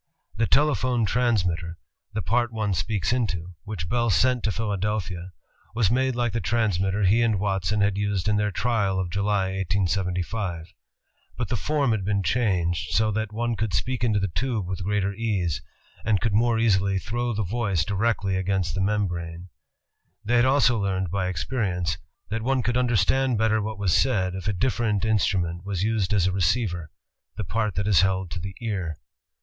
[0.37, 1.77] The telephone trans mitter,—
[2.15, 5.91] the part one speaks into,— which Bell sent to ALEXANDER GRAHAM BELL 243 Philadelphia, was
[5.91, 10.73] made like the transmitter he and Watson had used in their trial of July, 1875.
[11.37, 14.83] But the form had been changed so that one could speak into the tube with
[14.83, 15.61] greater ease,
[16.03, 19.49] and could more easily throw the voice di rectly against the membrane.
[20.25, 21.99] They had also learned by experience,
[22.29, 26.25] that one could understand better what was said, if a different instrument was used as
[26.25, 26.89] a receiver,—
[27.37, 28.97] the part that is held to the ear.